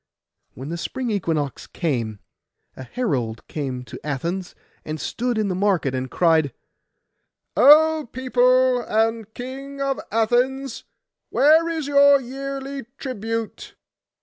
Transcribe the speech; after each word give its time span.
And 0.47 0.59
when 0.59 0.69
the 0.69 0.79
spring 0.79 1.11
equinox 1.11 1.67
came, 1.67 2.17
a 2.75 2.81
herald 2.81 3.47
came 3.47 3.83
to 3.83 4.03
Athens, 4.03 4.55
and 4.83 4.99
stood 4.99 5.37
in 5.37 5.47
the 5.47 5.53
market, 5.53 5.93
and 5.93 6.09
cried, 6.09 6.53
'O 7.55 8.09
people 8.11 8.79
and 8.79 9.31
King 9.35 9.79
of 9.79 9.99
Athens, 10.11 10.85
where 11.29 11.69
is 11.69 11.85
your 11.87 12.19
yearly 12.19 12.87
tribute? 12.97 13.75